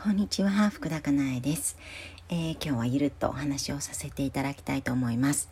[0.00, 1.76] こんにちは、福田かなえです、
[2.28, 5.50] えー、今日はゆるっとお話をさせていただきたいと思います。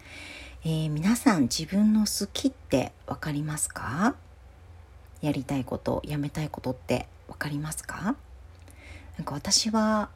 [0.65, 4.15] えー、皆さん自分の好きってわかりますか？
[5.21, 8.15] やりたいこと、やめたいことってわかりますか？
[9.19, 10.11] なんか私は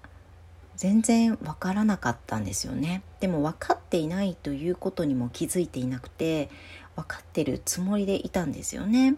[0.77, 3.03] 全然わからなかったんですよね。
[3.19, 6.51] でも分かっていないということにも気づいていなくて
[6.95, 9.17] 分かってるつもりでいたんですよね。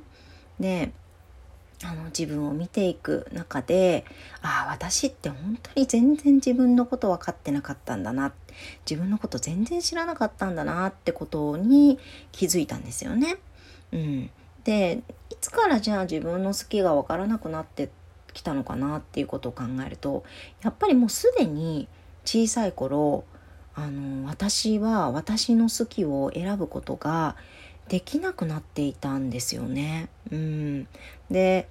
[0.58, 0.90] で
[1.84, 4.04] あの自分を見ていく中で
[4.40, 8.32] ああ私って本当に全然自分のこと分かってなかったんだな
[8.88, 11.98] 自分のこと全然知らなかったんだなってことに
[12.30, 13.36] 気づいたんですよね。
[13.92, 14.30] うん、
[14.64, 17.90] でいつからじゃあ自分の好きが分からなくなって
[18.32, 20.24] きたのかなっていうことを考えると
[20.62, 21.88] やっぱりもうすでに
[22.24, 23.24] 小さい頃
[23.74, 27.36] あの私は私の好きを選ぶことが
[27.88, 30.08] できなくなっていたんですよね。
[30.30, 30.88] うん、
[31.30, 31.68] で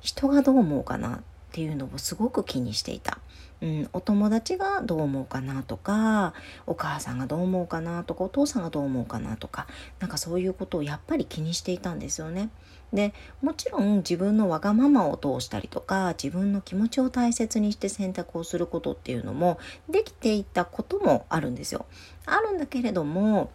[0.00, 1.20] 人がどう思うかなっ
[1.52, 3.18] ていうのをすごく気にしていた。
[3.60, 6.32] うん、お友達がどう思うかなとか
[6.66, 9.66] お母さんがどう思うかなとかお父さんがどう思うかなとか
[9.98, 12.50] なんかそういうことをやっぱり気にしていたんですよね。
[12.92, 19.58] でもちろん自分のわがままを通したりとか自分の気持ちを大切にして選択をすることっていうのも
[19.90, 21.86] できていたこともあるんですよ。
[22.26, 23.50] あるんだけれども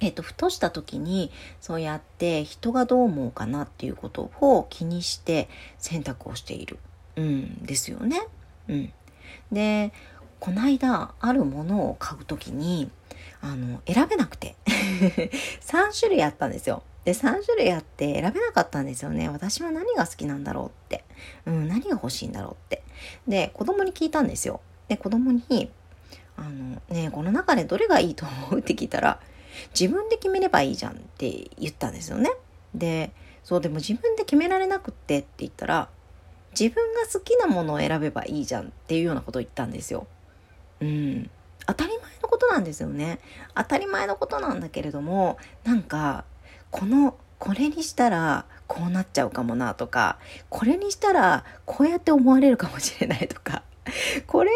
[0.00, 6.78] えっ、と、ふとした時にそうやって人がどう思うかなっていうことを気にして選択をしている、
[7.16, 8.26] うんですよね。
[8.68, 8.92] うん、
[9.52, 9.92] で
[10.40, 12.90] この間あるものを買う時に
[13.40, 16.82] あの選べなくて 3種類あったんですよ。
[17.04, 19.28] で3種類あって選べなかったんですよね。
[19.28, 21.04] 私は何が好きなんだろうって、
[21.46, 22.82] うん、何が欲しいんだろうって。
[23.28, 24.60] で子供に聞いたんですよ。
[24.88, 25.70] で子供に
[26.36, 29.20] あのねこの中でどれがいいと思うって聞いたら
[29.78, 32.30] 自分で決めればいいじゃんって言ったんですよね。
[32.74, 35.88] で、そうでも自分で決められなくってって言ったら、
[36.58, 40.06] 自分が好きなものを選べばいいじゃんっていうようなことを言ったんですよ。
[40.80, 41.30] うん。
[41.66, 43.18] 当たり前のことなんですよね。
[43.54, 46.24] 当たり前のことなんだけれども、なんか、
[46.70, 50.18] この、これにしたらこうなっちゃうかもなとか、
[50.48, 53.62] これにしたらこうやって思われるかもしれないとか、
[54.26, 54.50] これ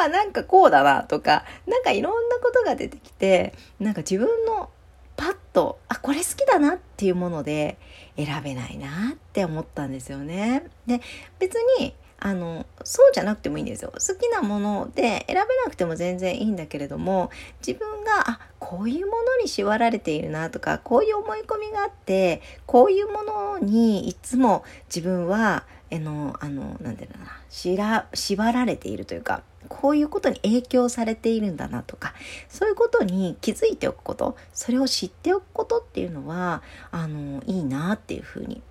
[0.00, 4.70] はなんかこうだなとか、なんかいろんなことが出てきて、なんか自分の
[5.16, 7.78] パッと、あ、これ好きだなっていうもので
[8.16, 10.64] 選べないなって思ったんですよね。
[10.86, 11.00] で、
[11.38, 17.30] 別に、あのそうじゃなくてもいいんですよ好きなもので選べなくても全然いいんだけれども
[17.64, 32.14] 自分があこういうものに縛られているなとかこういう思い込みがあってこういうものにいつも自分はえのあのなんていうのかなしら縛られているというかこういうことに影響されているんだなとか
[32.48, 38.62] そういうことに気づいておくことそれを知っておくことっていうのはあのいいなっていうふうに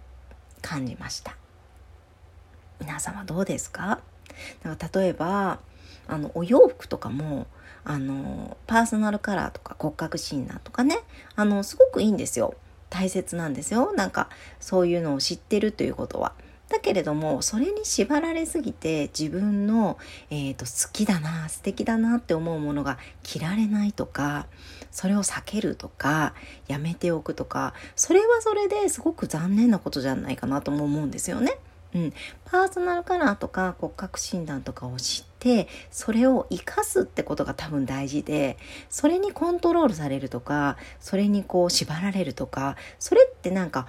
[0.61, 1.35] 感じました。
[2.79, 3.99] 皆様どうですか？
[4.63, 5.59] なんか例えば
[6.07, 7.47] あのお洋服とかも
[7.83, 10.99] あのパーソナルカラーとか骨格診断とかね
[11.35, 12.55] あのすごくいいんですよ。
[12.89, 13.93] 大切なんですよ。
[13.93, 14.29] なんか
[14.59, 16.33] そういうのを知ってるということは。
[16.69, 19.97] だけれどもそれに縛られすぎて自分の、
[20.29, 24.47] えーと、好きだな素敵だなって思うものが着られないとか
[24.91, 26.33] それを避けるとか
[26.67, 31.57] やめておくとかそれはそれですごく残念なことじゃないかなとも思うんですよね。
[31.93, 38.57] うん、パーソナルカラーとか骨格診断とかを知ってそれを生かすってことが多分大事で
[38.89, 43.87] それにコントロールされるとかそれにこう縛られるとかそれってなんか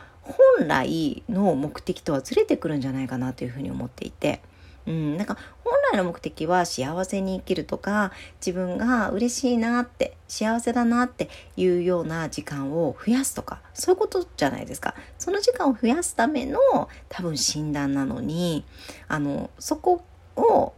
[0.58, 4.40] 本来の目的とはずれてくるんじゃないかなというふうに思っていて。
[4.86, 16.60] うん、なんか本来の目的は幸せに生きるとか自分が嬉しいなって幸せだなっていうような時間を増やすとかそういうことじゃないですかその時間を増やすための
[17.08, 18.64] 多分診断なのに
[19.08, 20.04] あのそこ
[20.36, 20.72] を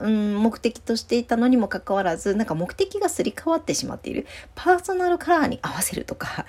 [0.00, 6.46] うん、目的としていたのにもかかわらずなんか目的がすり替わってしまっているパーソナルカラーに合わせるとか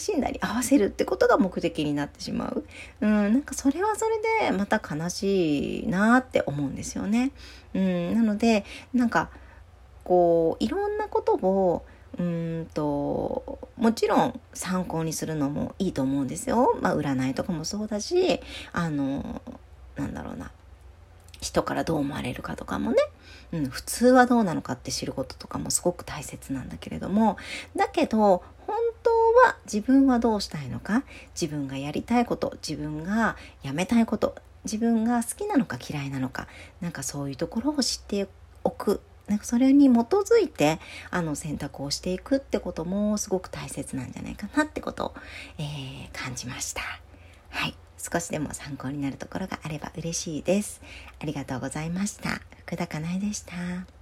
[0.00, 2.64] 診断に合わせるってことが目的になってしまう、
[3.00, 7.32] うん、なんかそれはそれでまた悲しいなって思うんですよね。
[7.74, 9.30] うん、なのでなんか
[10.04, 11.84] こういろんなことを
[12.18, 16.76] うんともちろん参考にするのもいいと思うんですよ。
[16.80, 18.40] まあ、占いとかもそうだし
[18.72, 19.40] あの
[19.96, 20.50] なんだろうな
[21.40, 22.96] 人からどう思われるかとかもね、
[23.52, 27.36] うん、普通はどうなのかって知ることとかもすごく大切なんだけれども
[27.76, 28.42] だけど
[29.32, 31.04] は自分はどうしたいのか？
[31.40, 34.34] 自分がやりたいこと自分がやめたいこと
[34.64, 36.48] 自分が好きなのか嫌いなのか
[36.80, 38.28] なんかそういうところを知って
[38.62, 40.80] おくなんかそれに基づいて
[41.10, 45.14] あの選択をしていくってこともすごく大切なんじゃないかなってことを、
[45.58, 46.82] えー、感じました。
[47.50, 50.80] はい少しでも参考になるところがあれば嬉しいです。
[51.20, 52.40] ありがとうございました。
[52.64, 53.99] 福田かなえでした。